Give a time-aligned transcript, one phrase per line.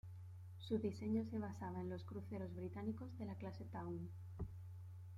[0.57, 4.09] Su diseño se basaba en los cruceros británicos de la clase Town.